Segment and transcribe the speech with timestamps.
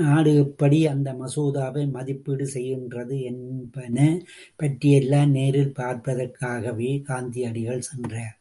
[0.00, 3.98] நாடு எப்படி அந்த மசோதாவை மதிப்பீடு செய்கின்றது என்பன
[4.56, 8.36] பற்றியெல்லாம் நேரில் பார்ப்பதற்காகவே காந்தியடிகள் சென்றார்.